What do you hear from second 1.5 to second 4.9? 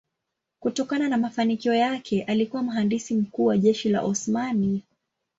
yake alikuwa mhandisi mkuu wa jeshi la Osmani.